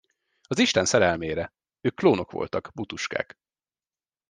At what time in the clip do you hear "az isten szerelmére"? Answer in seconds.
0.47-1.53